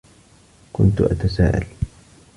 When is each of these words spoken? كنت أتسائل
كنت 0.73 1.01
أتسائل 1.01 1.67